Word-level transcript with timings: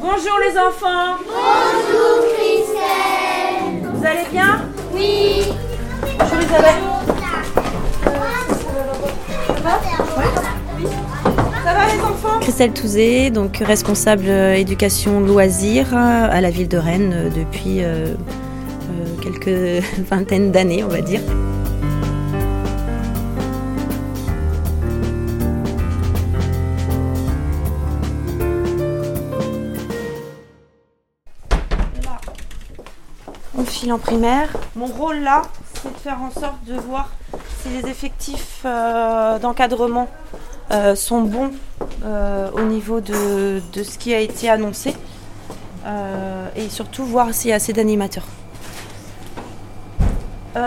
Bonjour 0.00 0.38
les 0.48 0.58
enfants. 0.58 1.18
Bonjour 1.26 2.24
Christelle. 2.34 3.90
Vous 3.92 4.06
allez 4.06 4.26
bien? 4.32 4.62
Oui. 4.94 5.44
Bonjour 6.18 6.40
Isabelle. 6.40 6.82
Ça 11.64 11.74
va 11.74 11.86
les 11.94 12.00
enfants? 12.02 12.40
Christelle 12.40 12.72
Touzé, 12.72 13.30
donc 13.30 13.58
responsable 13.58 14.24
euh, 14.28 14.54
éducation 14.54 15.20
loisirs 15.20 15.94
euh, 15.94 16.28
à 16.30 16.40
la 16.40 16.50
ville 16.50 16.68
de 16.68 16.78
Rennes 16.78 17.12
euh, 17.14 17.28
depuis 17.28 17.82
euh, 17.82 18.14
quelques 19.22 19.84
vingtaines 20.10 20.50
d'années, 20.50 20.82
on 20.82 20.88
va 20.88 21.02
dire. 21.02 21.20
On 33.70 33.72
file 33.72 33.92
en 33.92 33.98
primaire. 33.98 34.48
Mon 34.74 34.86
rôle 34.86 35.20
là, 35.20 35.42
c'est 35.74 35.92
de 35.92 35.98
faire 35.98 36.20
en 36.20 36.32
sorte 36.32 36.64
de 36.66 36.74
voir 36.74 37.08
si 37.62 37.68
les 37.68 37.88
effectifs 37.88 38.62
euh, 38.64 39.38
d'encadrement 39.38 40.08
euh, 40.72 40.96
sont 40.96 41.20
bons 41.20 41.52
euh, 42.04 42.50
au 42.50 42.62
niveau 42.62 43.00
de, 43.00 43.62
de 43.72 43.82
ce 43.84 43.96
qui 43.96 44.12
a 44.12 44.18
été 44.18 44.50
annoncé. 44.50 44.96
Et 46.56 46.68
surtout 46.68 47.04
voir 47.04 47.32
s'il 47.32 47.50
y 47.50 47.52
a 47.52 47.56
assez 47.56 47.72
d'animateurs. 47.72 48.26
Les 50.56 50.60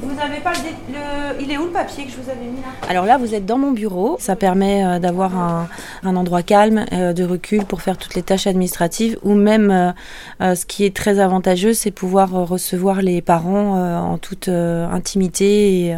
vous 0.00 0.14
n'avez 0.14 0.40
pas 0.40 0.52
le, 0.52 1.42
Il 1.42 1.50
est 1.50 1.58
où 1.58 1.64
le 1.64 1.70
papier 1.70 2.04
que 2.04 2.10
je 2.10 2.16
vous 2.16 2.30
avais 2.30 2.44
mis 2.44 2.60
là? 2.60 2.68
Alors 2.88 3.04
là, 3.04 3.18
vous 3.18 3.34
êtes 3.34 3.44
dans 3.44 3.58
mon 3.58 3.72
bureau. 3.72 4.16
Ça 4.18 4.36
permet 4.36 4.84
euh, 4.84 4.98
d'avoir 4.98 5.36
un, 5.36 6.16
endroit 6.16 6.42
calme, 6.42 6.86
euh, 6.92 7.12
de 7.12 7.24
recul 7.24 7.64
pour 7.64 7.82
faire 7.82 7.98
toutes 7.98 8.14
les 8.14 8.22
tâches 8.22 8.46
administratives. 8.46 9.18
Ou 9.22 9.34
même, 9.34 9.94
euh, 10.40 10.54
ce 10.54 10.64
qui 10.64 10.84
est 10.84 10.94
très 10.94 11.18
avantageux, 11.18 11.74
c'est 11.74 11.90
pouvoir 11.90 12.30
recevoir 12.30 13.02
les 13.02 13.20
parents 13.20 13.48
en 13.68 14.18
toute 14.18 14.48
intimité 14.48 15.86
et, 15.86 15.96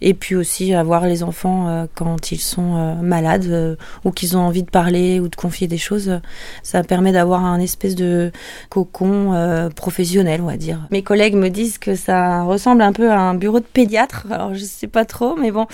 et 0.00 0.14
puis 0.14 0.34
aussi 0.34 0.74
avoir 0.74 1.06
les 1.06 1.22
enfants 1.22 1.86
quand 1.94 2.30
ils 2.32 2.40
sont 2.40 2.96
malades 3.02 3.78
ou 4.04 4.10
qu'ils 4.10 4.36
ont 4.36 4.40
envie 4.40 4.62
de 4.62 4.70
parler 4.70 5.20
ou 5.20 5.28
de 5.28 5.36
confier 5.36 5.66
des 5.66 5.78
choses. 5.78 6.20
Ça 6.62 6.82
permet 6.82 7.12
d'avoir 7.12 7.44
un 7.44 7.58
espèce 7.60 7.94
de 7.94 8.30
cocon 8.68 9.70
professionnel, 9.74 10.40
on 10.42 10.46
va 10.46 10.56
dire. 10.56 10.86
Mes 10.90 11.02
collègues 11.02 11.34
me 11.34 11.48
disent 11.48 11.78
que 11.78 11.94
ça 11.94 12.42
ressemble 12.42 12.82
un 12.82 12.92
peu 12.92 13.07
un 13.10 13.34
bureau 13.34 13.60
de 13.60 13.64
pédiatre. 13.64 14.26
Alors 14.30 14.54
je 14.54 14.64
sais 14.64 14.86
pas 14.86 15.04
trop, 15.04 15.36
mais 15.36 15.50
bon, 15.50 15.66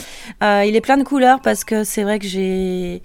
euh, 0.43 0.65
il 0.67 0.77
est 0.77 0.81
plein 0.81 0.97
de 0.97 1.05
couleurs 1.05 1.41
parce 1.41 1.65
que 1.65 1.85
c'est 1.85 2.03
vrai 2.03 2.19
que 2.19 2.27
j'ai 2.27 3.03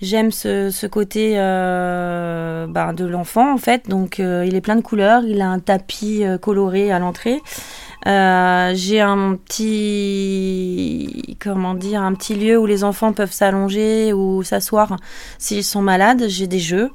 j'aime 0.00 0.32
ce, 0.32 0.70
ce 0.70 0.86
côté 0.86 1.36
bah, 1.36 2.92
de 2.92 3.04
l'enfant 3.04 3.52
en 3.52 3.58
fait. 3.58 3.88
Donc 3.88 4.20
euh, 4.20 4.44
il 4.46 4.54
est 4.54 4.60
plein 4.60 4.76
de 4.76 4.80
couleurs. 4.80 5.22
Il 5.24 5.40
a 5.40 5.48
un 5.48 5.60
tapis 5.60 6.24
coloré 6.40 6.90
à 6.90 6.98
l'entrée. 6.98 7.40
J'ai 8.04 9.00
un 9.00 9.36
petit 9.36 11.36
comment 11.40 11.74
dire 11.74 12.02
un 12.02 12.14
petit 12.14 12.34
lieu 12.34 12.58
où 12.58 12.66
les 12.66 12.82
enfants 12.82 13.12
peuvent 13.12 13.32
s'allonger 13.32 14.12
ou 14.12 14.42
s'asseoir 14.42 14.96
s'ils 15.38 15.64
sont 15.64 15.82
malades. 15.82 16.24
J'ai 16.26 16.48
des 16.48 16.58
jeux, 16.58 16.90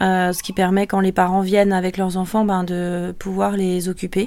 ce 0.00 0.42
qui 0.42 0.52
permet 0.52 0.86
quand 0.86 1.00
les 1.00 1.12
parents 1.12 1.40
viennent 1.40 1.72
avec 1.72 1.96
leurs 1.96 2.18
enfants 2.18 2.44
ben, 2.44 2.64
de 2.64 3.14
pouvoir 3.18 3.52
les 3.52 3.88
occuper. 3.88 4.26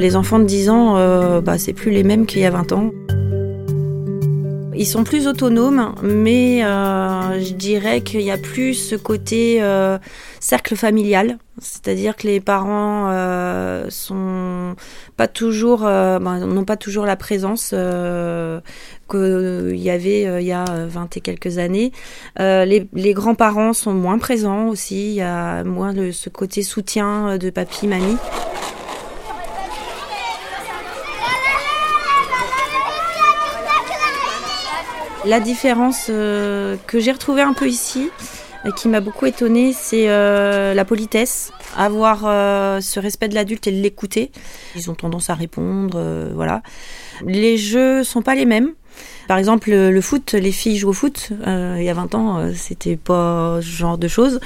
Les 0.00 0.16
enfants 0.16 0.38
de 0.38 0.44
10 0.44 0.70
ans, 0.70 0.96
euh, 0.96 1.42
bah, 1.42 1.58
c'est 1.58 1.74
plus 1.74 1.90
les 1.90 2.04
mêmes 2.04 2.24
qu'il 2.24 2.40
y 2.40 2.46
a 2.46 2.50
20 2.50 2.72
ans. 2.72 2.90
Ils 4.74 4.86
sont 4.86 5.04
plus 5.04 5.28
autonomes, 5.28 5.94
mais 6.02 6.64
euh, 6.64 7.38
je 7.38 7.52
dirais 7.52 8.00
qu'il 8.00 8.22
y 8.22 8.30
a 8.30 8.38
plus 8.38 8.72
ce 8.72 8.96
côté 8.96 9.58
euh, 9.60 9.98
cercle 10.40 10.74
familial, 10.74 11.36
c'est-à-dire 11.58 12.16
que 12.16 12.26
les 12.26 12.40
parents 12.40 13.10
euh, 13.10 13.90
sont 13.90 14.74
pas 15.18 15.28
toujours, 15.28 15.80
ben, 15.80 16.46
n'ont 16.46 16.64
pas 16.64 16.78
toujours 16.78 17.04
la 17.04 17.16
présence 17.16 17.74
qu'il 19.10 19.76
y 19.76 19.90
avait 19.90 20.40
il 20.40 20.46
y 20.46 20.52
a 20.52 20.64
20 20.64 21.14
et 21.18 21.20
quelques 21.20 21.58
années. 21.58 21.92
Les, 22.38 22.88
les 22.94 23.12
grands-parents 23.12 23.74
sont 23.74 23.92
moins 23.92 24.16
présents 24.16 24.68
aussi, 24.68 25.10
il 25.10 25.16
y 25.16 25.20
a 25.20 25.62
moins 25.62 25.92
ce 26.10 26.30
côté 26.30 26.62
soutien 26.62 27.36
de 27.36 27.50
papy, 27.50 27.86
mamie. 27.86 28.16
La 35.26 35.40
différence 35.40 36.06
euh, 36.08 36.76
que 36.86 36.98
j'ai 36.98 37.12
retrouvée 37.12 37.42
un 37.42 37.52
peu 37.52 37.68
ici, 37.68 38.10
et 38.66 38.72
qui 38.72 38.88
m'a 38.88 39.00
beaucoup 39.00 39.26
étonnée, 39.26 39.72
c'est 39.72 40.08
euh, 40.08 40.74
la 40.74 40.84
politesse, 40.84 41.52
avoir 41.76 42.22
euh, 42.24 42.80
ce 42.80 43.00
respect 43.00 43.28
de 43.28 43.34
l'adulte 43.34 43.66
et 43.66 43.70
l'écouter. 43.70 44.30
Ils 44.76 44.90
ont 44.90 44.94
tendance 44.94 45.30
à 45.30 45.34
répondre, 45.34 45.98
euh, 45.98 46.30
voilà. 46.34 46.62
Les 47.24 47.56
jeux 47.56 48.04
sont 48.04 48.22
pas 48.22 48.34
les 48.34 48.46
mêmes. 48.46 48.72
Par 49.30 49.38
exemple, 49.38 49.70
le, 49.70 50.00
foot, 50.00 50.32
les 50.32 50.50
filles 50.50 50.76
jouent 50.76 50.88
au 50.88 50.92
foot. 50.92 51.30
Euh, 51.46 51.76
il 51.78 51.84
y 51.84 51.88
a 51.88 51.94
20 51.94 52.14
ans, 52.16 52.38
euh, 52.38 52.50
c'était 52.52 52.96
pas 52.96 53.60
ce 53.60 53.66
genre 53.68 53.96
de 53.96 54.08
choses. 54.08 54.40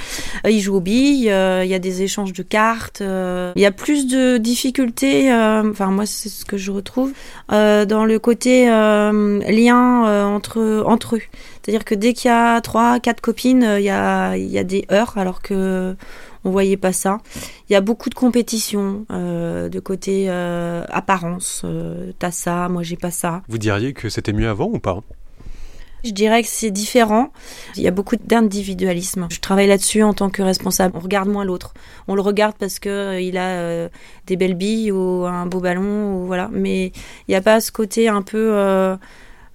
Euh, 0.45 0.51
ils 0.51 0.59
jouent 0.59 0.75
aux 0.75 0.79
billes. 0.79 1.23
Il 1.23 1.67
y 1.67 1.73
a 1.73 1.79
des 1.79 2.03
échanges 2.03 2.33
de 2.33 2.43
cartes. 2.43 3.01
Il 3.01 3.61
y 3.61 3.65
a 3.65 3.71
plus 3.71 4.05
de 4.05 4.37
difficultés. 4.37 5.33
Enfin, 5.33 5.87
moi, 5.87 6.05
c'est 6.05 6.29
ce 6.29 6.45
que 6.45 6.57
je 6.57 6.71
retrouve 6.71 7.13
dans 7.49 8.05
le 8.05 8.19
côté 8.19 8.67
lien 8.67 10.25
entre 10.35 10.83
entre 10.85 11.15
eux. 11.15 11.21
C'est-à-dire 11.63 11.83
que 11.83 11.95
dès 11.95 12.13
qu'il 12.13 12.29
y 12.29 12.33
a 12.33 12.61
trois, 12.61 12.99
quatre 12.99 13.21
copines, 13.21 13.67
il 13.79 13.83
y 13.83 13.89
a 13.89 14.37
il 14.37 14.51
y 14.51 14.59
a 14.59 14.63
des 14.63 14.85
heures, 14.91 15.17
alors 15.17 15.41
que 15.41 15.95
on 16.45 16.51
voyait 16.51 16.77
pas 16.77 16.93
ça. 16.93 17.17
Il 17.69 17.73
y 17.73 17.75
a 17.75 17.81
beaucoup 17.81 18.09
de 18.09 18.15
compétition, 18.15 19.05
euh, 19.11 19.67
de 19.67 19.79
côté 19.79 20.27
euh, 20.29 20.85
apparence. 20.89 21.63
Euh, 21.65 22.11
T'as 22.19 22.31
ça, 22.31 22.69
moi 22.69 22.83
j'ai 22.83 22.95
pas 22.95 23.11
ça. 23.11 23.41
Vous 23.49 23.57
diriez 23.57 23.93
que 23.93 24.07
c'était 24.09 24.31
mieux 24.31 24.47
avant 24.47 24.67
ou 24.67 24.79
pas? 24.79 25.01
Je 26.05 26.11
dirais 26.11 26.43
que 26.43 26.47
c'est 26.47 26.69
différent. 26.69 27.31
Il 27.75 27.81
y 27.81 27.87
a 27.87 27.91
beaucoup 27.91 28.15
d'individualisme. 28.15 29.27
Je 29.31 29.39
travaille 29.39 29.65
là-dessus 29.65 30.03
en 30.03 30.13
tant 30.13 30.29
que 30.29 30.43
responsable. 30.43 30.95
On 30.95 30.99
regarde 30.99 31.27
moins 31.27 31.43
l'autre. 31.43 31.73
On 32.07 32.13
le 32.13 32.21
regarde 32.21 32.53
parce 32.59 32.77
que 32.77 32.89
euh, 32.89 33.19
il 33.19 33.39
a 33.39 33.47
euh, 33.47 33.89
des 34.27 34.35
belles 34.35 34.53
billes 34.53 34.91
ou 34.91 35.25
un 35.25 35.47
beau 35.47 35.59
ballon 35.59 36.15
ou 36.15 36.27
voilà. 36.27 36.47
Mais 36.51 36.87
il 37.27 37.29
n'y 37.29 37.35
a 37.35 37.41
pas 37.41 37.59
ce 37.59 37.71
côté 37.71 38.07
un 38.07 38.21
peu 38.21 38.51
euh, 38.53 38.95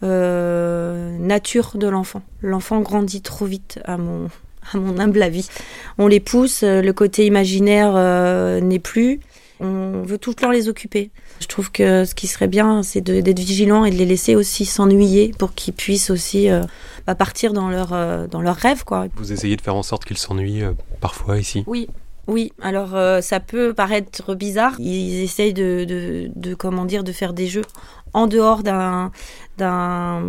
euh, 0.02 1.16
nature 1.18 1.76
de 1.76 1.86
l'enfant. 1.86 2.22
L'enfant 2.42 2.80
grandit 2.80 3.22
trop 3.22 3.46
vite 3.46 3.78
à 3.84 3.96
mon 3.96 4.28
à 4.72 4.78
mon 4.78 4.98
humble 4.98 5.22
avis. 5.22 5.48
On 5.98 6.06
les 6.06 6.20
pousse, 6.20 6.62
euh, 6.62 6.82
le 6.82 6.92
côté 6.92 7.26
imaginaire 7.26 7.92
euh, 7.94 8.60
n'est 8.60 8.78
plus. 8.78 9.20
On 9.60 10.02
veut 10.02 10.16
tout 10.16 10.30
le 10.30 10.36
temps 10.36 10.50
les 10.50 10.68
occuper. 10.68 11.10
Je 11.40 11.46
trouve 11.46 11.70
que 11.70 12.06
ce 12.06 12.14
qui 12.14 12.26
serait 12.26 12.48
bien, 12.48 12.82
c'est 12.82 13.02
d'être 13.02 13.38
vigilant 13.38 13.84
et 13.84 13.90
de 13.90 13.96
les 13.96 14.06
laisser 14.06 14.34
aussi 14.34 14.64
s'ennuyer 14.64 15.32
pour 15.38 15.54
qu'ils 15.54 15.74
puissent 15.74 16.10
aussi 16.10 16.48
euh, 16.50 16.62
bah, 17.06 17.14
partir 17.14 17.52
dans 17.52 17.68
leur 17.68 17.92
euh, 17.92 18.26
dans 18.26 18.40
leurs 18.40 18.56
rêves, 18.56 18.84
quoi. 18.84 19.06
Vous 19.16 19.32
essayez 19.32 19.56
de 19.56 19.60
faire 19.60 19.74
en 19.74 19.82
sorte 19.82 20.06
qu'ils 20.06 20.18
s'ennuient 20.18 20.64
parfois 21.00 21.38
ici? 21.38 21.64
Oui. 21.66 21.88
Oui, 22.26 22.52
alors 22.62 22.94
euh, 22.94 23.20
ça 23.20 23.40
peut 23.40 23.74
paraître 23.74 24.34
bizarre. 24.34 24.76
Ils 24.78 25.22
essayent 25.22 25.54
de, 25.54 25.84
de, 25.84 26.30
de 26.36 26.54
comment 26.54 26.84
dire 26.84 27.02
de 27.02 27.12
faire 27.12 27.32
des 27.32 27.46
jeux 27.46 27.64
en 28.12 28.26
dehors 28.26 28.62
d'un 28.62 29.10
d'un 29.58 30.22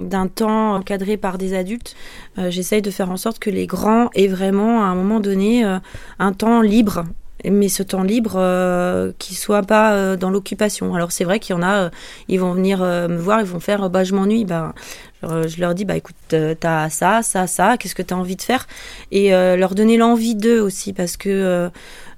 d'un 0.00 0.28
temps 0.28 0.74
encadré 0.76 1.16
par 1.16 1.38
des 1.38 1.54
adultes. 1.54 1.94
Euh, 2.38 2.50
J'essaye 2.50 2.82
de 2.82 2.90
faire 2.90 3.10
en 3.10 3.16
sorte 3.16 3.38
que 3.38 3.50
les 3.50 3.66
grands 3.66 4.10
aient 4.14 4.28
vraiment 4.28 4.82
à 4.82 4.86
un 4.86 4.94
moment 4.94 5.20
donné 5.20 5.64
euh, 5.64 5.78
un 6.18 6.32
temps 6.32 6.60
libre. 6.60 7.04
Mais 7.50 7.68
ce 7.68 7.82
temps 7.82 8.02
libre 8.02 8.34
euh, 8.36 9.12
qui 9.18 9.34
soit 9.34 9.62
pas 9.62 9.94
euh, 9.94 10.16
dans 10.16 10.30
l'occupation. 10.30 10.94
Alors 10.94 11.12
c'est 11.12 11.24
vrai 11.24 11.38
qu'il 11.38 11.54
y 11.54 11.58
en 11.58 11.62
a, 11.62 11.84
euh, 11.84 11.90
ils 12.28 12.40
vont 12.40 12.52
venir 12.52 12.82
euh, 12.82 13.08
me 13.08 13.16
voir, 13.16 13.40
ils 13.40 13.46
vont 13.46 13.60
faire, 13.60 13.84
euh, 13.84 13.88
bah 13.88 14.04
je 14.04 14.14
m'ennuie. 14.14 14.44
Bah, 14.44 14.74
je, 15.22 15.60
leur 15.60 15.74
dis, 15.74 15.84
bah 15.84 15.96
écoute, 15.96 16.14
t'as 16.28 16.88
ça, 16.88 17.20
ça, 17.22 17.48
ça. 17.48 17.76
Qu'est-ce 17.78 17.96
que 17.96 18.02
t'as 18.02 18.14
envie 18.14 18.36
de 18.36 18.42
faire? 18.42 18.68
Et 19.10 19.30
leur 19.30 19.74
donner 19.74 19.96
l'envie 19.96 20.36
d'eux 20.36 20.60
aussi, 20.60 20.92
parce 20.92 21.16
que 21.16 21.68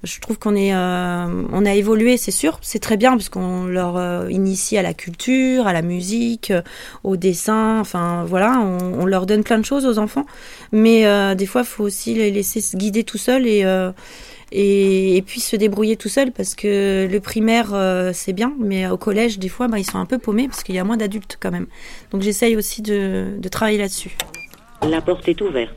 je 0.05 0.21
trouve 0.21 0.39
qu'on 0.39 0.55
est, 0.55 0.75
euh, 0.75 1.45
on 1.53 1.67
a 1.67 1.75
évolué, 1.75 2.17
c'est 2.17 2.31
sûr, 2.31 2.59
c'est 2.63 2.79
très 2.79 2.97
bien 2.97 3.13
parce 3.13 3.29
qu'on 3.29 3.65
leur 3.65 3.97
euh, 3.97 4.31
initie 4.31 4.79
à 4.79 4.83
la 4.83 4.95
culture, 4.95 5.67
à 5.67 5.73
la 5.73 5.83
musique, 5.83 6.53
au 7.03 7.17
dessin, 7.17 7.81
enfin 7.81 8.25
voilà, 8.25 8.61
on, 8.61 9.01
on 9.01 9.07
leur 9.07 9.27
donne 9.27 9.43
plein 9.43 9.59
de 9.59 9.65
choses 9.65 9.87
aux 9.87 9.99
enfants, 9.99 10.27
mais 10.71 11.05
des 11.35 11.47
fois, 11.47 11.65
faut 11.65 11.85
aussi 11.85 12.15
les 12.15 12.31
laisser 12.31 12.61
se 12.61 12.77
guider 12.77 13.03
tout 13.03 13.19
seuls 13.19 13.47
et 13.47 13.65
et, 14.53 15.17
et 15.17 15.23
puis 15.23 15.41
se 15.41 15.57
débrouiller 15.57 15.97
tout 15.97 16.09
seul 16.09 16.33
parce 16.33 16.55
que 16.55 17.09
le 17.11 17.21
primaire 17.21 17.71
euh, 17.75 18.13
c'est 18.15 18.33
bien, 18.33 18.53
mais 18.59 18.87
au 18.89 18.97
collège 18.97 19.39
des 19.39 19.49
fois 19.49 19.69
bah, 19.69 19.79
ils 19.79 19.85
sont 19.91 19.99
un 19.99 20.07
peu 20.07 20.19
paumés 20.19 20.49
parce 20.49 20.63
qu'il 20.63 20.75
y 20.75 20.79
a 20.79 20.85
moins 20.85 20.97
d'adultes 20.97 21.37
quand 21.41 21.51
même. 21.51 21.67
Donc 22.11 22.23
j'essaye 22.23 22.57
aussi 22.57 22.83
de, 22.83 23.35
de 23.39 23.49
travailler 23.49 23.79
là-dessus. 23.79 24.17
La 24.89 25.01
porte 25.01 25.29
est 25.29 25.41
ouverte. 25.41 25.75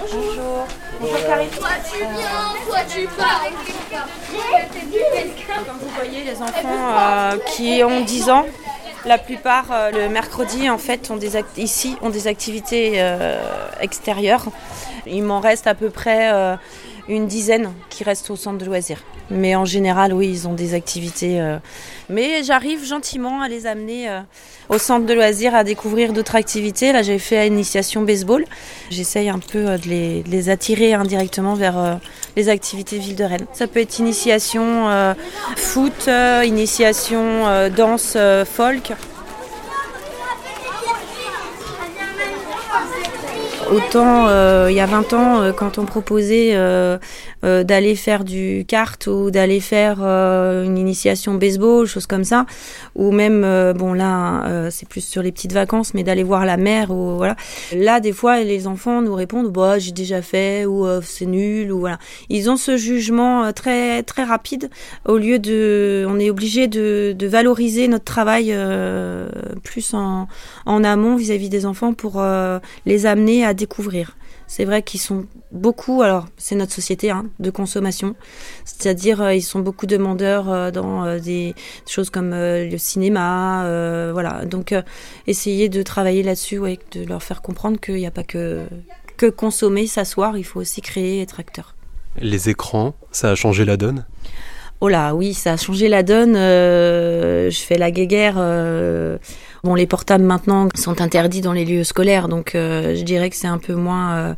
Bonjour. 0.00 0.66
Bonjour 1.00 1.26
Karine. 1.26 1.48
Toi 1.58 1.68
tu 1.90 1.98
viens, 1.98 2.66
toi 2.66 2.78
tu 2.88 3.08
pars. 3.16 3.42
Comme 5.66 5.78
vous 5.80 5.88
voyez, 5.96 6.24
les 6.24 6.40
enfants 6.42 6.68
euh, 6.98 7.36
qui 7.54 7.82
ont 7.84 8.00
10 8.04 8.30
ans, 8.30 8.46
La 9.04 9.18
plupart, 9.18 9.66
euh, 9.72 9.90
le 9.90 10.08
mercredi, 10.08 10.70
en 10.70 10.78
fait, 10.78 11.10
ont 11.10 11.16
des 11.16 11.34
act- 11.36 11.58
ici, 11.58 11.96
ont 12.02 12.10
des 12.10 12.26
activités 12.28 12.92
euh, 12.96 13.40
extérieures. 13.80 14.46
Il 15.06 15.24
m'en 15.24 15.40
reste 15.40 15.66
à 15.66 15.74
peu 15.74 15.90
près 15.90 16.32
euh, 16.32 16.54
une 17.08 17.26
dizaine 17.26 17.72
qui 17.90 18.04
restent 18.04 18.30
au 18.30 18.36
centre 18.36 18.58
de 18.58 18.64
loisirs. 18.64 19.02
Mais 19.30 19.56
en 19.56 19.64
général, 19.64 20.12
oui, 20.12 20.28
ils 20.30 20.48
ont 20.48 20.52
des 20.52 20.74
activités. 20.74 21.40
euh, 21.40 21.58
Mais 22.10 22.42
j'arrive 22.42 22.84
gentiment 22.84 23.40
à 23.40 23.48
les 23.48 23.66
amener 23.66 24.08
euh, 24.08 24.20
au 24.68 24.78
centre 24.78 25.06
de 25.06 25.14
loisirs 25.14 25.54
à 25.54 25.64
découvrir 25.64 26.12
d'autres 26.12 26.36
activités. 26.36 26.92
Là, 26.92 27.02
j'ai 27.02 27.18
fait 27.18 27.46
initiation 27.46 28.02
baseball. 28.02 28.44
J'essaye 28.90 29.28
un 29.30 29.38
peu 29.38 29.70
euh, 29.70 29.78
de 29.78 29.88
les, 29.88 30.48
attirer 30.50 30.92
indirectement 30.92 31.54
vers 31.54 32.00
les 32.36 32.48
activités 32.48 32.98
ville 32.98 33.16
de 33.16 33.24
Rennes. 33.24 33.46
Ça 33.52 33.66
peut 33.66 33.80
être 33.80 33.98
initiation 34.00 35.14
foot, 35.56 36.10
initiation 36.44 37.68
danse 37.70 38.16
folk. 38.44 38.92
Autant 43.72 44.28
euh, 44.28 44.66
il 44.70 44.76
y 44.76 44.80
a 44.80 44.86
20 44.86 45.14
ans, 45.14 45.40
euh, 45.40 45.52
quand 45.52 45.78
on 45.78 45.86
proposait 45.86 46.50
euh, 46.52 46.98
euh, 47.42 47.64
d'aller 47.64 47.96
faire 47.96 48.22
du 48.22 48.66
kart 48.68 49.06
ou 49.06 49.30
d'aller 49.30 49.60
faire 49.60 50.00
euh, 50.02 50.62
une 50.62 50.76
initiation 50.76 51.34
baseball, 51.36 51.86
choses 51.86 52.06
comme 52.06 52.22
ça, 52.22 52.44
ou 52.94 53.12
même, 53.12 53.44
euh, 53.44 53.72
bon 53.72 53.94
là, 53.94 54.68
c'est 54.70 54.86
plus 54.86 55.00
sur 55.00 55.22
les 55.22 55.32
petites 55.32 55.54
vacances, 55.54 55.94
mais 55.94 56.02
d'aller 56.02 56.22
voir 56.22 56.44
la 56.44 56.58
mer, 56.58 56.90
ou 56.90 57.16
voilà. 57.16 57.34
Là, 57.74 58.00
des 58.00 58.12
fois, 58.12 58.42
les 58.42 58.66
enfants 58.66 59.00
nous 59.00 59.14
répondent, 59.14 59.50
bah 59.50 59.78
j'ai 59.78 59.92
déjà 59.92 60.20
fait, 60.20 60.66
ou 60.66 60.86
c'est 61.02 61.24
nul, 61.24 61.72
ou 61.72 61.80
voilà. 61.80 61.98
Ils 62.28 62.50
ont 62.50 62.56
ce 62.56 62.76
jugement 62.76 63.52
très 63.54 64.02
très 64.02 64.24
rapide. 64.24 64.68
Au 65.06 65.16
lieu 65.16 65.38
de, 65.38 66.04
on 66.08 66.18
est 66.18 66.28
obligé 66.28 66.66
de, 66.66 67.14
de 67.16 67.26
valoriser 67.26 67.88
notre 67.88 68.04
travail 68.04 68.54
plus 69.62 69.94
en, 69.94 70.28
en 70.66 70.84
amont 70.84 71.16
vis-à-vis 71.16 71.48
des 71.48 71.64
enfants 71.64 71.94
pour 71.94 72.22
les 72.84 73.06
amener 73.06 73.44
à 73.44 73.54
découvrir. 73.62 74.16
C'est 74.48 74.64
vrai 74.64 74.82
qu'ils 74.82 75.00
sont 75.00 75.26
beaucoup, 75.52 76.02
alors 76.02 76.26
c'est 76.36 76.56
notre 76.56 76.72
société 76.72 77.10
hein, 77.10 77.26
de 77.38 77.50
consommation, 77.50 78.16
c'est-à-dire 78.64 79.22
euh, 79.22 79.34
ils 79.34 79.42
sont 79.52 79.60
beaucoup 79.60 79.86
demandeurs 79.86 80.50
euh, 80.50 80.70
dans 80.70 81.04
euh, 81.04 81.18
des 81.20 81.54
choses 81.86 82.10
comme 82.10 82.32
le 82.32 82.78
cinéma, 82.78 83.30
voilà. 84.12 84.44
Donc 84.44 84.74
essayer 85.26 85.68
de 85.68 85.82
travailler 85.82 86.22
là-dessus, 86.22 86.58
ouais, 86.58 86.78
de 86.92 87.04
leur 87.04 87.22
faire 87.22 87.40
comprendre 87.40 87.80
qu'il 87.80 87.94
n'y 87.94 88.06
a 88.06 88.10
pas 88.10 88.24
que 88.24 88.66
que 89.16 89.26
consommer, 89.26 89.86
s'asseoir, 89.86 90.36
il 90.36 90.44
faut 90.44 90.60
aussi 90.60 90.80
créer, 90.80 91.22
être 91.22 91.38
acteur. 91.38 91.76
Les 92.20 92.48
écrans, 92.48 92.94
ça 93.12 93.30
a 93.30 93.34
changé 93.34 93.64
la 93.64 93.76
donne? 93.76 94.04
Oh 94.80 94.88
là, 94.88 95.14
oui, 95.14 95.32
ça 95.32 95.52
a 95.52 95.56
changé 95.56 95.88
la 95.88 96.02
donne. 96.02 96.34
je 96.34 97.62
fais 97.68 97.78
la 97.78 97.90
guéguerre. 97.90 98.36
Bon, 99.64 99.74
les 99.74 99.86
portables 99.86 100.24
maintenant 100.24 100.68
sont 100.74 101.00
interdits 101.00 101.40
dans 101.40 101.52
les 101.52 101.64
lieux 101.64 101.84
scolaires, 101.84 102.28
donc 102.28 102.54
euh, 102.54 102.96
je 102.96 103.02
dirais 103.02 103.30
que 103.30 103.36
c'est 103.36 103.46
un 103.46 103.58
peu 103.58 103.74
moins 103.74 104.12
euh, 104.16 104.34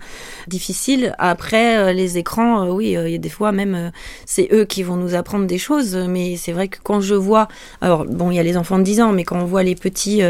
difficile. 0.49 1.15
Après, 1.19 1.79
euh, 1.79 1.93
les 1.95 2.19
écrans, 2.19 2.65
euh, 2.67 2.71
oui, 2.71 2.95
euh, 2.97 3.09
il 3.09 3.13
y 3.13 3.15
a 3.15 3.19
des 3.19 3.31
fois 3.31 3.51
même, 3.51 3.75
euh, 3.75 3.91
c'est 4.27 4.49
eux 4.53 4.65
qui 4.67 4.83
vont 4.83 4.97
nous 4.97 5.15
apprendre 5.15 5.47
des 5.47 5.57
choses. 5.57 5.97
Mais 5.97 6.37
c'est 6.37 6.53
vrai 6.53 6.69
que 6.69 6.77
quand 6.83 7.01
je 7.01 7.15
vois, 7.15 7.49
alors 7.81 8.05
bon, 8.05 8.31
il 8.31 8.37
y 8.37 8.39
a 8.39 8.43
les 8.43 8.57
enfants 8.59 8.79
de 8.79 8.83
10 8.85 9.01
ans, 9.01 9.13
mais 9.13 9.25
quand 9.25 9.39
on 9.41 9.47
voit 9.47 9.63
les 9.63 9.75
petits 9.75 10.21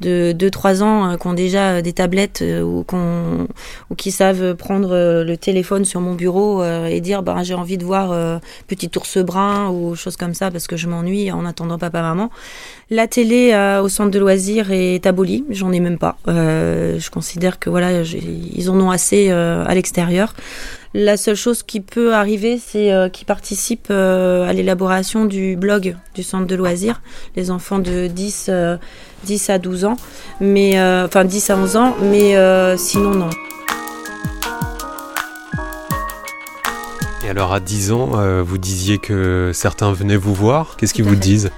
de 0.00 0.32
2-3 0.32 0.82
ans 0.82 1.16
qui 1.18 1.26
ont 1.26 1.34
déjà 1.34 1.82
des 1.82 1.92
tablettes 1.92 2.42
ou, 2.64 2.84
qu'on- 2.84 3.46
ou 3.90 3.94
qui 3.94 4.10
savent 4.10 4.54
prendre 4.54 5.22
le 5.24 5.36
téléphone 5.36 5.84
sur 5.84 6.00
mon 6.00 6.14
bureau 6.14 6.64
et 6.64 7.00
dire, 7.00 7.22
bah, 7.22 7.42
j'ai 7.42 7.54
envie 7.54 7.76
de 7.78 7.84
voir 7.84 8.40
Petit 8.66 8.90
ours 8.96 9.18
brun 9.18 9.68
ou 9.70 9.94
choses 9.94 10.16
comme 10.16 10.34
ça 10.34 10.50
parce 10.50 10.66
que 10.66 10.76
je 10.76 10.88
m'ennuie 10.88 11.30
en 11.30 11.44
attendant 11.44 11.78
papa-maman. 11.78 12.30
La 12.90 13.06
télé 13.06 13.54
au 13.82 13.88
centre 13.88 14.10
de 14.10 14.18
loisirs 14.22 14.70
est 14.70 15.04
abolie, 15.04 15.44
j'en 15.50 15.72
ai 15.72 15.80
même 15.80 15.98
pas. 15.98 16.16
Euh, 16.28 16.98
je 16.98 17.10
considère 17.10 17.58
que 17.58 17.68
voilà, 17.68 18.02
ils 18.02 18.70
en 18.70 18.80
ont 18.80 18.90
assez 18.90 19.30
euh, 19.30 19.64
à 19.66 19.74
l'extérieur. 19.74 20.34
La 20.94 21.16
seule 21.16 21.34
chose 21.36 21.62
qui 21.62 21.80
peut 21.80 22.14
arriver, 22.14 22.60
c'est 22.64 22.92
euh, 22.92 23.08
qu'ils 23.08 23.26
participent 23.26 23.90
à 23.90 24.52
l'élaboration 24.52 25.24
du 25.24 25.56
blog 25.56 25.96
du 26.14 26.22
centre 26.22 26.46
de 26.46 26.54
loisirs, 26.54 27.02
les 27.34 27.50
enfants 27.50 27.80
de 27.80 28.06
10, 28.06 28.46
euh, 28.48 28.76
10 29.24 29.50
à 29.50 29.58
12 29.58 29.84
ans, 29.86 29.96
mais 30.40 30.80
enfin 31.04 31.24
10 31.24 31.50
à 31.50 31.56
11 31.56 31.76
ans, 31.76 31.96
mais 32.00 32.36
sinon 32.76 33.10
non. 33.10 33.30
Et 37.24 37.28
alors 37.28 37.52
à 37.52 37.60
10 37.60 37.92
ans, 37.92 38.42
vous 38.42 38.58
disiez 38.58 38.98
que 38.98 39.50
certains 39.52 39.92
venaient 39.92 40.16
vous 40.16 40.34
voir. 40.34 40.76
Qu'est-ce 40.76 40.94
qu'ils 40.94 41.04
vous 41.04 41.16
disent? 41.16 41.50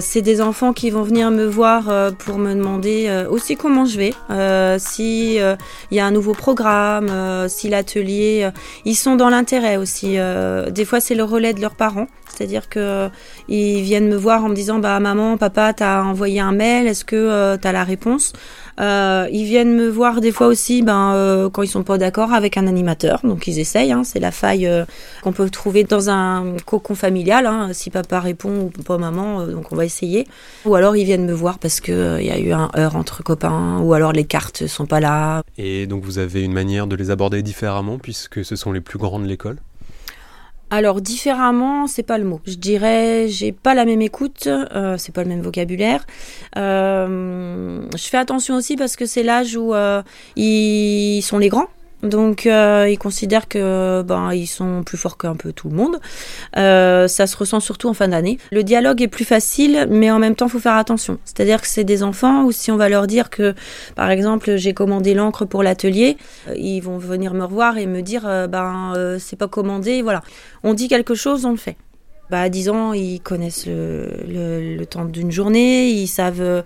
C'est 0.00 0.22
des 0.22 0.40
enfants 0.40 0.72
qui 0.72 0.90
vont 0.90 1.02
venir 1.02 1.30
me 1.30 1.44
voir 1.46 1.88
euh, 1.88 2.10
pour 2.10 2.38
me 2.38 2.54
demander 2.54 3.06
euh, 3.08 3.28
aussi 3.28 3.56
comment 3.56 3.84
je 3.84 3.98
vais, 3.98 4.14
euh, 4.30 4.76
si 4.80 5.40
euh, 5.40 5.56
il 5.90 5.96
y 5.96 6.00
a 6.00 6.06
un 6.06 6.10
nouveau 6.10 6.32
programme, 6.32 7.08
euh, 7.10 7.48
si 7.48 7.68
l'atelier, 7.68 8.42
euh, 8.44 8.50
ils 8.84 8.96
sont 8.96 9.16
dans 9.16 9.28
l'intérêt 9.28 9.76
aussi. 9.76 10.18
euh, 10.18 10.70
des 10.70 10.84
fois, 10.84 11.00
c'est 11.00 11.14
le 11.14 11.24
relais 11.24 11.52
de 11.54 11.60
leurs 11.60 11.76
parents, 11.76 12.08
c'est-à-dire 12.28 12.68
que 12.68 12.80
euh, 12.80 13.08
ils 13.48 13.82
viennent 13.82 14.08
me 14.08 14.16
voir 14.16 14.44
en 14.44 14.48
me 14.48 14.54
disant 14.54 14.78
bah 14.78 14.98
maman, 15.00 15.36
papa, 15.36 15.72
t'as 15.72 16.02
envoyé 16.02 16.40
un 16.40 16.52
mail, 16.52 16.86
est-ce 16.86 17.04
que 17.04 17.16
euh, 17.16 17.56
t'as 17.56 17.72
la 17.72 17.84
réponse? 17.84 18.32
Euh, 18.78 19.26
Ils 19.32 19.44
viennent 19.44 19.74
me 19.74 19.88
voir 19.88 20.20
des 20.20 20.32
fois 20.32 20.48
aussi, 20.48 20.82
ben 20.82 21.12
euh, 21.14 21.48
quand 21.48 21.62
ils 21.62 21.68
sont 21.68 21.82
pas 21.82 21.96
d'accord 21.96 22.34
avec 22.34 22.58
un 22.58 22.66
animateur, 22.66 23.20
donc 23.24 23.46
ils 23.46 23.58
essayent. 23.58 23.92
Hein, 23.92 24.02
c'est 24.04 24.20
la 24.20 24.32
faille 24.32 24.66
euh, 24.66 24.84
qu'on 25.22 25.32
peut 25.32 25.48
trouver 25.48 25.84
dans 25.84 26.10
un 26.10 26.56
cocon 26.66 26.94
familial. 26.94 27.46
Hein, 27.46 27.70
si 27.72 27.88
papa 27.88 28.20
répond 28.20 28.70
ou 28.76 28.82
pas 28.82 28.98
maman, 28.98 29.40
euh, 29.40 29.46
donc 29.46 29.72
on 29.72 29.75
va 29.76 29.84
essayer. 29.84 30.26
Ou 30.64 30.74
alors 30.74 30.96
ils 30.96 31.04
viennent 31.04 31.26
me 31.26 31.32
voir 31.32 31.58
parce 31.58 31.80
que 31.80 31.92
euh, 31.92 32.20
il 32.20 32.26
y 32.26 32.30
a 32.30 32.38
eu 32.38 32.52
un 32.52 32.70
heurt 32.76 32.96
entre 32.96 33.22
copains, 33.22 33.78
ou 33.80 33.94
alors 33.94 34.12
les 34.12 34.24
cartes 34.24 34.66
sont 34.66 34.86
pas 34.86 35.00
là. 35.00 35.42
Et 35.58 35.86
donc 35.86 36.02
vous 36.04 36.18
avez 36.18 36.42
une 36.42 36.52
manière 36.52 36.86
de 36.86 36.96
les 36.96 37.10
aborder 37.10 37.42
différemment 37.42 37.98
puisque 37.98 38.44
ce 38.44 38.56
sont 38.56 38.72
les 38.72 38.80
plus 38.80 38.98
grands 38.98 39.20
de 39.20 39.26
l'école? 39.26 39.58
Alors 40.68 41.00
différemment, 41.00 41.86
c'est 41.86 42.02
pas 42.02 42.18
le 42.18 42.24
mot. 42.24 42.40
Je 42.44 42.56
dirais, 42.56 43.28
j'ai 43.28 43.52
pas 43.52 43.74
la 43.74 43.84
même 43.84 44.02
écoute, 44.02 44.48
euh, 44.48 44.96
c'est 44.98 45.14
pas 45.14 45.22
le 45.22 45.28
même 45.28 45.40
vocabulaire. 45.40 46.04
Euh, 46.56 47.82
je 47.96 48.02
fais 48.08 48.16
attention 48.16 48.56
aussi 48.56 48.76
parce 48.76 48.96
que 48.96 49.06
c'est 49.06 49.22
l'âge 49.22 49.56
où 49.56 49.74
euh, 49.74 50.02
ils 50.34 51.22
sont 51.22 51.38
les 51.38 51.48
grands. 51.48 51.68
Donc 52.02 52.46
euh, 52.46 52.88
ils 52.90 52.98
considèrent 52.98 53.48
que 53.48 54.02
ben 54.02 54.32
ils 54.32 54.46
sont 54.46 54.82
plus 54.84 54.98
forts 54.98 55.16
qu'un 55.16 55.34
peu 55.34 55.52
tout 55.52 55.68
le 55.68 55.76
monde. 55.76 55.98
Euh, 56.56 57.08
ça 57.08 57.26
se 57.26 57.36
ressent 57.36 57.60
surtout 57.60 57.88
en 57.88 57.94
fin 57.94 58.08
d'année. 58.08 58.38
Le 58.52 58.62
dialogue 58.62 59.02
est 59.02 59.08
plus 59.08 59.24
facile, 59.24 59.86
mais 59.90 60.10
en 60.10 60.18
même 60.18 60.34
temps 60.34 60.48
faut 60.48 60.58
faire 60.58 60.76
attention. 60.76 61.18
C'est-à-dire 61.24 61.60
que 61.60 61.66
c'est 61.66 61.84
des 61.84 62.02
enfants 62.02 62.44
où 62.44 62.52
si 62.52 62.70
on 62.70 62.76
va 62.76 62.88
leur 62.88 63.06
dire 63.06 63.30
que, 63.30 63.54
par 63.94 64.10
exemple, 64.10 64.56
j'ai 64.56 64.74
commandé 64.74 65.14
l'encre 65.14 65.44
pour 65.46 65.62
l'atelier, 65.62 66.16
euh, 66.48 66.54
ils 66.56 66.80
vont 66.80 66.98
venir 66.98 67.34
me 67.34 67.44
revoir 67.44 67.78
et 67.78 67.86
me 67.86 68.02
dire 68.02 68.22
ben 68.48 68.92
c'est 69.18 69.36
pas 69.36 69.48
commandé, 69.48 70.02
voilà. 70.02 70.22
On 70.62 70.74
dit 70.74 70.88
quelque 70.88 71.14
chose, 71.14 71.44
on 71.44 71.52
le 71.52 71.56
fait. 71.56 71.76
Bah, 72.30 72.40
à 72.40 72.48
10 72.48 72.68
ans, 72.70 72.92
ils 72.92 73.20
connaissent 73.20 73.66
le, 73.66 74.84
temps 74.84 75.04
d'une 75.04 75.30
journée, 75.30 75.88
ils 75.88 76.08
savent 76.08 76.40
euh, 76.40 76.62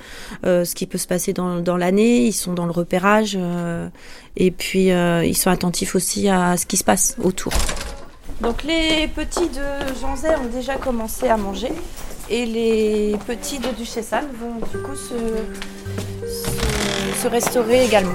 ce 0.64 0.74
qui 0.74 0.86
peut 0.86 0.98
se 0.98 1.06
passer 1.06 1.32
dans, 1.32 1.76
l'année, 1.76 2.26
ils 2.26 2.32
sont 2.32 2.54
dans 2.54 2.66
le 2.66 2.70
repérage 2.70 3.36
euh, 3.38 3.88
et 4.36 4.50
puis 4.50 4.90
euh, 4.90 5.24
ils 5.24 5.36
sont 5.36 5.50
attentifs 5.50 5.94
aussi 5.94 6.28
à 6.28 6.56
ce 6.56 6.66
qui 6.66 6.76
se 6.76 6.84
passe 6.84 7.16
autour. 7.22 7.52
Donc 8.40 8.62
les 8.64 9.06
petits 9.08 9.48
de 9.48 10.00
Janzay 10.00 10.34
ont 10.36 10.48
déjà 10.54 10.76
commencé 10.76 11.28
à 11.28 11.36
manger 11.36 11.72
et 12.30 12.46
les 12.46 13.16
petits 13.26 13.58
de 13.58 13.68
Duchessane 13.76 14.28
vont 14.40 14.54
du 14.72 14.82
coup 14.82 14.96
se, 14.96 15.14
se, 17.20 17.28
restaurer 17.28 17.84
également. 17.84 18.14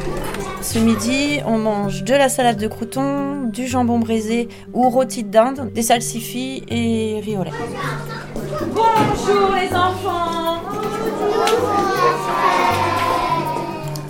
Ce 0.62 0.80
midi, 0.80 1.40
on 1.46 1.58
mange 1.60 2.04
de 2.04 2.14
la 2.14 2.30
salade 2.30 2.58
de 2.58 2.68
croutons, 2.68 3.44
du 3.44 3.68
jambon 3.68 4.00
braisé 4.00 4.50
ou 4.74 4.90
rôti 4.90 5.24
de 5.24 5.30
dinde, 5.30 5.72
des 5.74 5.84
salsifis 5.84 6.64
et 6.70 7.22
riz 7.24 7.38
au 7.38 7.44
lait. 7.44 7.52
Bonjour 8.74 9.52
les 9.56 9.76
enfants 9.76 10.62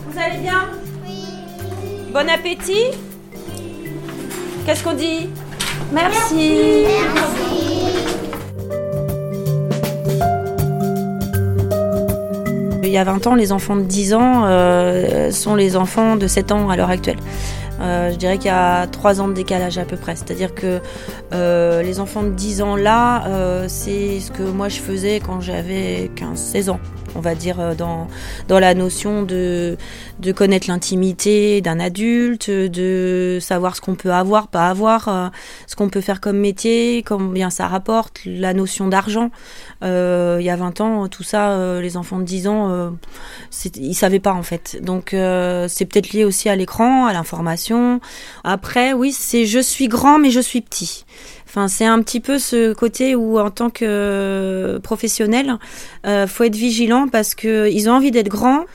Vous 0.08 0.20
allez 0.20 0.38
bien? 0.38 0.70
Bon 2.14 2.30
appétit 2.30 2.92
Qu'est-ce 4.66 4.84
qu'on 4.84 4.94
dit? 4.94 5.30
Merci. 5.92 6.86
Y 12.96 12.98
a 12.98 13.04
20 13.04 13.28
ans, 13.28 13.36
les 13.36 13.52
enfants 13.52 13.76
de 13.76 13.84
10 13.84 14.14
ans 14.14 14.44
euh, 14.46 15.32
sont 15.32 15.56
les 15.56 15.76
enfants 15.76 16.16
de 16.16 16.28
7 16.28 16.52
ans 16.52 16.70
à 16.70 16.76
l'heure 16.76 16.90
actuelle. 16.90 17.18
Euh, 17.82 18.12
je 18.12 18.16
dirais 18.16 18.38
qu'il 18.38 18.48
y 18.48 18.54
a 18.54 18.88
3 18.88 19.22
ans 19.22 19.28
de 19.28 19.34
décalage 19.34 19.78
à 19.78 19.86
peu 19.86 19.98
près. 19.98 20.16
C'est-à-dire 20.16 20.56
que 20.56 20.80
euh, 21.34 21.82
les 21.82 22.00
enfants 22.00 22.24
de 22.24 22.30
10 22.30 22.62
ans 22.62 22.76
là, 22.76 23.24
c'est 23.68 24.20
ce 24.20 24.32
que 24.32 24.44
moi 24.44 24.70
je 24.70 24.80
faisais 24.80 25.20
quand 25.20 25.42
j'avais 25.42 26.10
15-16 26.16 26.70
ans. 26.70 26.80
On 27.16 27.20
va 27.20 27.36
dire 27.36 27.60
euh, 27.60 27.74
dans 27.76 28.08
la 28.60 28.74
notion 28.74 29.24
de 29.24 29.78
connaître 30.36 30.68
l'intimité 30.68 31.62
d'un 31.62 31.80
adulte, 31.80 32.50
de 32.50 33.40
savoir 33.42 33.76
ce 33.76 33.82
qu'on 33.82 33.96
peut 33.96 34.12
avoir, 34.12 34.48
pas 34.48 34.70
avoir, 34.70 35.08
euh, 35.08 35.28
ce 35.68 35.76
qu'on 35.76 35.90
peut 35.90 36.02
faire 36.02 36.22
comme 36.22 36.38
métier, 36.38 37.04
combien 37.06 37.50
ça 37.50 37.68
rapporte, 37.68 38.22
la 38.26 38.54
notion 38.54 38.88
d'argent. 38.88 39.32
Euh, 39.84 40.38
il 40.40 40.46
y 40.46 40.50
a 40.50 40.56
20 40.56 40.82
ans, 40.82 41.08
tout 41.08 41.24
ça, 41.24 41.80
les 41.80 41.98
enfants 41.98 42.20
de 42.20 42.24
10 42.24 42.48
ans, 42.48 42.92
ils 43.76 43.96
savaient 43.96 44.20
pas 44.20 44.34
en 44.34 44.44
fait. 44.44 44.78
Donc 44.82 45.10
c'est 45.12 45.86
peut-être 45.86 46.12
lié 46.12 46.24
aussi 46.24 46.50
à 46.50 46.56
l'écran, 46.56 47.06
à 47.06 47.14
l'information. 47.14 48.00
Après, 48.44 48.94
oui, 48.94 49.12
c'est 49.12 49.46
je 49.46 49.60
suis 49.60 49.88
grand 49.88 50.20
mais 50.20 50.32
je 50.32 50.40
suis 50.40 50.62
petit. 50.62 51.06
C'est 51.68 51.86
un 51.86 52.02
petit 52.02 52.20
peu 52.20 52.40
ce 52.40 52.74
côté 52.74 53.16
où, 53.16 53.40
en 53.40 53.50
tant 53.50 53.70
que 53.70 53.86
euh, 53.88 54.80
professionnel, 54.80 55.58
euh, 56.06 56.28
faut 56.28 56.44
être 56.44 56.56
vigilant 56.56 57.08
parce 57.08 57.36
que 57.36 57.70
ils 57.72 57.90
ont 57.90 57.94
envie 57.94 58.12
d'être 58.12 58.30
grands, 58.30 58.66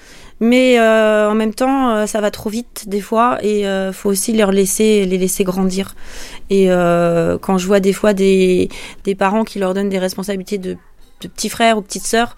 mais 0.40 0.78
euh, 0.78 1.30
en 1.30 1.34
même 1.34 1.52
temps, 1.52 1.90
euh, 1.90 2.06
ça 2.06 2.22
va 2.22 2.30
trop 2.30 2.48
vite 2.48 2.88
des 2.88 3.02
fois, 3.02 3.38
et 3.44 3.66
euh, 3.66 3.92
faut 3.92 4.08
aussi 4.08 4.32
leur 4.32 4.52
laisser 4.52 5.04
les 5.04 5.18
laisser 5.18 5.44
grandir. 5.44 5.94
Et 6.48 6.66
quand 6.66 7.58
je 7.58 7.66
vois 7.66 7.80
des 7.80 7.92
fois 7.92 8.14
des 8.14 8.68
parents 9.18 9.44
qui 9.44 9.58
leur 9.58 9.74
donnent 9.74 9.90
des 9.90 9.98
responsabilités 9.98 10.58
de, 10.58 10.76
petits 11.20 11.50
frères 11.50 11.76
ou 11.78 11.82
petites 11.82 12.06
sœurs. 12.06 12.36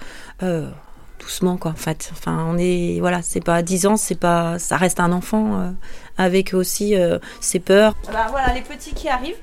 Doucement 1.21 1.57
quoi 1.57 1.71
en 1.71 1.77
fait 1.77 2.11
enfin 2.11 2.45
on 2.51 2.59
est 2.59 2.99
voilà 2.99 3.23
c'est 3.23 3.45
pas 3.45 3.63
10 3.63 3.87
ans 3.87 3.97
c'est 3.97 4.19
pas 4.19 4.59
ça 4.59 4.77
reste 4.77 4.99
un 4.99 5.13
enfant 5.13 5.73
avec 6.19 6.55
aussi 6.55 6.97
euh, 6.97 7.19
ses 7.41 7.59
peurs 7.61 7.95
Bah 8.13 8.27
voilà, 8.31 8.53
les 8.55 8.63
petits 8.63 8.93
qui 8.95 9.09
arrivent. 9.09 9.37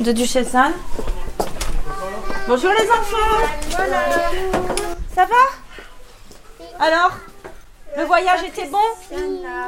De 0.00 0.12
Duchesse 0.12 0.54
Anne. 0.54 0.72
Bonjour 2.46 2.70
les 2.78 2.90
enfants 2.90 3.76
Ça 5.14 5.24
va? 5.24 6.76
Alors 6.78 7.12
Le 7.96 8.04
voyage 8.04 8.40
était 8.44 8.66
bon? 8.66 8.78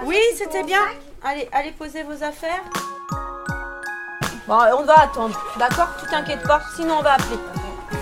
Oui, 0.05 0.19
c'était 0.37 0.63
bien 0.63 0.83
Allez, 1.23 1.49
allez 1.53 1.73
poser 1.73 2.03
vos 2.03 2.23
affaires. 2.25 2.63
Bon, 4.49 4.59
on 4.79 4.85
va 4.85 5.01
attendre, 5.01 5.39
d'accord? 5.59 5.89
Tu 6.01 6.07
t'inquiètes 6.11 6.43
pas, 6.47 6.63
sinon 6.77 6.97
on 6.99 7.03
va 7.03 7.13
appeler. 7.15 7.39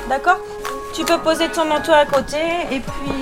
D'accord? 0.09 0.39
Tu 0.95 1.05
peux 1.05 1.19
poser 1.19 1.49
ton 1.49 1.65
manteau 1.65 1.93
à 1.93 2.07
côté 2.07 2.39
et 2.71 2.81
puis 2.81 3.13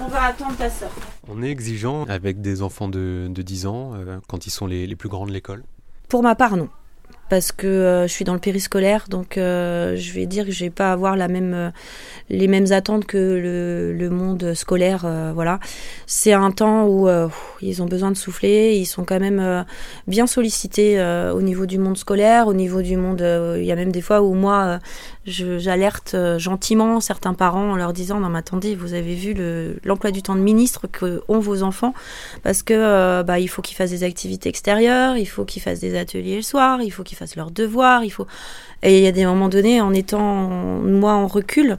on 0.00 0.08
va 0.08 0.24
attendre 0.24 0.56
ta 0.56 0.68
soeur. 0.68 0.90
On 1.28 1.42
est 1.42 1.50
exigeant 1.50 2.04
avec 2.04 2.40
des 2.40 2.62
enfants 2.62 2.88
de, 2.88 3.28
de 3.30 3.42
10 3.42 3.66
ans 3.66 3.92
euh, 3.94 4.18
quand 4.28 4.46
ils 4.46 4.50
sont 4.50 4.66
les, 4.66 4.86
les 4.86 4.96
plus 4.96 5.08
grands 5.08 5.26
de 5.26 5.32
l'école. 5.32 5.62
Pour 6.08 6.22
ma 6.22 6.34
part, 6.34 6.56
non. 6.56 6.68
Parce 7.28 7.52
que 7.52 7.66
euh, 7.66 8.06
je 8.06 8.12
suis 8.12 8.24
dans 8.24 8.32
le 8.32 8.38
périscolaire, 8.40 9.04
donc 9.08 9.36
euh, 9.36 9.96
je 9.96 10.12
vais 10.12 10.24
dire 10.24 10.46
que 10.46 10.50
je 10.50 10.64
vais 10.64 10.70
pas 10.70 10.92
avoir 10.92 11.14
la 11.14 11.28
même, 11.28 11.52
euh, 11.52 11.70
les 12.30 12.48
mêmes 12.48 12.72
attentes 12.72 13.04
que 13.04 13.18
le, 13.18 14.08
monde 14.08 14.54
scolaire. 14.54 15.06
voilà, 15.34 15.60
c'est 16.06 16.32
un 16.32 16.50
temps 16.50 16.86
où 16.86 17.08
ils 17.60 17.82
ont 17.82 17.86
besoin 17.86 18.10
de 18.10 18.16
souffler. 18.16 18.76
Ils 18.76 18.86
sont 18.86 19.04
quand 19.04 19.20
même 19.20 19.64
bien 20.06 20.26
sollicités 20.26 20.98
au 21.34 21.42
niveau 21.42 21.66
du 21.66 21.78
monde 21.78 21.98
scolaire, 21.98 22.46
au 22.46 22.54
niveau 22.54 22.80
du 22.80 22.96
monde. 22.96 23.20
Il 23.58 23.64
y 23.64 23.70
a 23.70 23.76
même 23.76 23.92
des 23.92 24.00
fois 24.00 24.22
où 24.22 24.32
moi, 24.32 24.78
j'alerte 25.26 26.16
gentiment 26.38 27.00
certains 27.00 27.34
parents 27.34 27.72
en 27.72 27.76
leur 27.76 27.92
disant 27.92 28.20
non 28.20 28.30
mais 28.30 28.38
attendez, 28.38 28.74
vous 28.74 28.94
avez 28.94 29.14
vu 29.14 29.34
le- 29.34 29.78
l'emploi 29.84 30.10
du 30.10 30.22
temps 30.22 30.36
de 30.36 30.40
ministre 30.40 30.86
que 30.90 31.22
ont 31.28 31.40
vos 31.40 31.62
enfants? 31.62 31.92
Parce 32.42 32.62
que 32.62 33.22
bah, 33.22 33.38
il 33.38 33.48
faut 33.48 33.60
qu'ils 33.60 33.76
fassent 33.76 33.90
des 33.90 34.04
activités 34.04 34.48
extérieures, 34.48 35.18
il 35.18 35.26
faut 35.26 35.44
qu'ils 35.44 35.62
fassent 35.62 35.80
des 35.80 35.98
ateliers 35.98 36.36
le 36.36 36.42
soir, 36.42 36.80
il 36.80 36.90
faut 36.90 37.02
qu'ils 37.02 37.17
fassent 37.18 37.36
leurs 37.36 37.50
devoirs, 37.50 38.04
il 38.04 38.10
faut 38.10 38.26
et 38.82 38.98
il 38.98 39.04
y 39.04 39.08
a 39.08 39.12
des 39.12 39.24
moments 39.24 39.48
donnés 39.48 39.80
en 39.80 39.92
étant 39.92 40.22
moi 40.22 41.12
en 41.12 41.26
recul, 41.26 41.78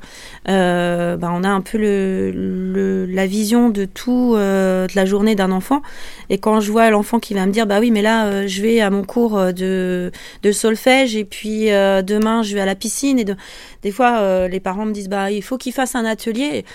euh, 0.50 1.16
bah, 1.16 1.32
on 1.34 1.44
a 1.46 1.50
un 1.50 1.62
peu 1.62 1.78
le, 1.78 3.06
la 3.06 3.26
vision 3.26 3.70
de 3.70 3.86
tout 3.86 4.34
euh, 4.36 4.86
de 4.86 4.92
la 4.96 5.06
journée 5.06 5.36
d'un 5.36 5.52
enfant 5.52 5.82
et 6.30 6.40
quand 6.40 6.60
je 6.60 6.72
vois 6.72 6.90
l'enfant 6.90 7.20
qui 7.20 7.34
va 7.34 7.46
me 7.46 7.52
dire 7.52 7.68
bah 7.68 7.80
oui 7.80 7.92
mais 7.92 8.02
là 8.02 8.26
euh, 8.26 8.48
je 8.48 8.62
vais 8.62 8.82
à 8.82 8.90
mon 8.90 9.04
cours 9.04 9.38
euh, 9.38 9.52
de 9.54 10.12
de 10.44 10.52
solfège 10.52 11.16
et 11.16 11.24
puis 11.24 11.68
demain 11.68 12.44
je 12.44 12.54
vais 12.54 12.62
à 12.62 12.66
la 12.66 12.76
piscine 12.76 13.18
et 13.18 13.24
de... 13.24 13.36
des 13.82 13.92
fois 13.92 14.48
les 14.48 14.60
parents 14.60 14.86
me 14.86 14.92
disent 14.92 15.10
bah 15.10 15.32
il 15.32 15.42
faut 15.42 15.58
qu'il 15.58 15.74
fasse 15.74 15.96
un 15.96 16.06
atelier 16.06 16.66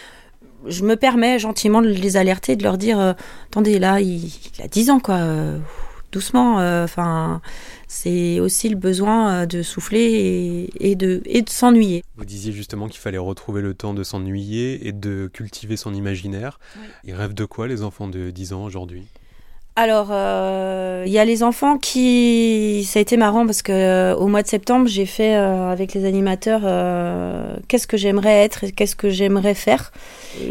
je 0.66 0.84
me 0.84 0.96
permets 0.96 1.38
gentiment 1.38 1.82
de 1.82 1.88
les 1.88 2.16
alerter, 2.16 2.56
de 2.56 2.62
leur 2.62 2.78
dire 2.78 3.14
attendez, 3.50 3.78
là, 3.78 4.00
il, 4.00 4.32
a 4.62 4.66
10 4.66 4.90
ans, 4.90 4.98
quoi. 4.98 5.18
Doucement. 6.14 6.60
euh, 6.60 6.84
Enfin, 6.84 7.40
c'est 7.88 8.40
aussi 8.40 8.68
le 8.68 8.76
besoin 8.76 9.42
euh, 9.42 9.46
de 9.46 9.62
souffler 9.62 10.68
et, 10.80 10.90
et 10.90 10.94
de, 10.94 11.20
et 11.26 11.42
de 11.42 11.50
s'ennuyer. 11.50 12.02
Vous 12.16 12.24
disiez 12.24 12.52
justement 12.52 12.88
qu'il 12.88 13.00
fallait 13.00 13.18
retrouver 13.18 13.60
le 13.60 13.74
temps 13.74 13.94
de 13.94 14.02
s'ennuyer 14.04 14.86
et 14.88 14.92
de 14.92 15.28
cultiver 15.32 15.76
son 15.76 15.92
imaginaire. 15.94 16.58
Ils 17.04 17.14
rêvent 17.14 17.34
de 17.34 17.44
quoi 17.44 17.68
les 17.68 17.82
enfants 17.82 18.08
de 18.08 18.30
10 18.30 18.52
ans 18.52 18.64
aujourd'hui? 18.64 19.04
Alors, 19.76 20.10
euh, 20.12 21.02
il 21.04 21.12
y 21.12 21.18
a 21.18 21.24
les 21.24 21.42
enfants 21.42 21.78
qui... 21.78 22.84
Ça 22.88 23.00
a 23.00 23.02
été 23.02 23.16
marrant 23.16 23.44
parce 23.44 23.60
que 23.60 23.72
euh, 23.72 24.14
au 24.14 24.28
mois 24.28 24.42
de 24.42 24.46
septembre, 24.46 24.86
j'ai 24.86 25.04
fait 25.04 25.34
euh, 25.34 25.68
avec 25.68 25.94
les 25.94 26.04
animateurs 26.04 26.60
euh, 26.62 27.56
qu'est-ce 27.66 27.88
que 27.88 27.96
j'aimerais 27.96 28.44
être 28.44 28.62
et 28.62 28.70
qu'est-ce 28.70 28.94
que 28.94 29.10
j'aimerais 29.10 29.54
faire. 29.54 29.90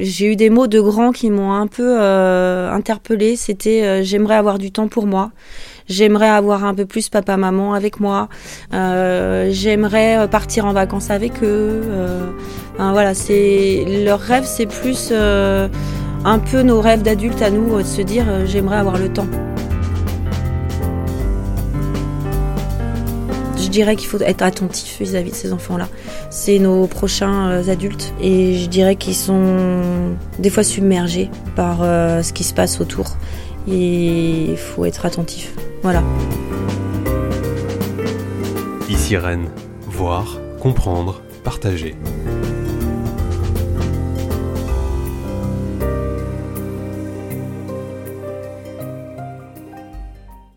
J'ai 0.01 0.33
eu 0.33 0.35
des 0.35 0.49
mots 0.49 0.67
de 0.67 0.81
grands 0.81 1.13
qui 1.13 1.29
m'ont 1.29 1.53
un 1.53 1.67
peu 1.67 2.01
euh, 2.01 2.69
interpellée. 2.69 3.37
C'était 3.37 3.83
euh, 3.83 4.03
j'aimerais 4.03 4.35
avoir 4.35 4.57
du 4.57 4.71
temps 4.71 4.89
pour 4.89 5.07
moi. 5.07 5.31
J'aimerais 5.87 6.29
avoir 6.29 6.65
un 6.65 6.73
peu 6.73 6.85
plus 6.85 7.07
papa-maman 7.07 7.73
avec 7.73 8.01
moi. 8.01 8.27
Euh, 8.73 9.49
j'aimerais 9.51 10.17
euh, 10.17 10.27
partir 10.27 10.65
en 10.65 10.73
vacances 10.73 11.09
avec 11.09 11.43
eux. 11.43 11.81
Euh, 11.85 12.31
voilà, 12.77 13.13
c'est 13.13 13.85
leur 14.03 14.19
rêve, 14.19 14.43
c'est 14.45 14.65
plus 14.65 15.09
euh, 15.11 15.69
un 16.25 16.39
peu 16.39 16.61
nos 16.61 16.81
rêves 16.81 17.01
d'adultes 17.01 17.41
à 17.41 17.49
nous, 17.49 17.75
euh, 17.75 17.83
de 17.83 17.87
se 17.87 18.01
dire 18.01 18.25
euh, 18.27 18.45
j'aimerais 18.45 18.77
avoir 18.77 18.97
le 18.97 19.11
temps. 19.11 19.27
Je 23.57 23.67
dirais 23.69 23.95
qu'il 23.95 24.07
faut 24.07 24.19
être 24.19 24.43
attentif 24.43 25.01
vis-à-vis 25.01 25.31
de 25.31 25.35
ces 25.35 25.51
enfants-là. 25.51 25.87
C'est 26.29 26.59
nos 26.59 26.85
prochains 26.87 27.49
euh, 27.49 27.71
adultes 27.71 28.13
et 28.21 28.57
je 28.57 28.67
dirais 28.67 28.95
qu'ils 28.95 29.15
sont 29.15 30.15
des 30.37 30.49
fois 30.49 30.63
submergés 30.63 31.29
par 31.55 31.79
ce 31.79 32.33
qui 32.33 32.43
se 32.43 32.53
passe 32.53 32.79
autour. 32.81 33.17
Et 33.67 34.51
il 34.51 34.57
faut 34.57 34.85
être 34.85 35.05
attentif. 35.05 35.53
Voilà. 35.81 36.03
Ici 38.89 39.17
Rennes. 39.17 39.49
Voir, 39.87 40.39
comprendre, 40.59 41.21
partager. 41.43 41.95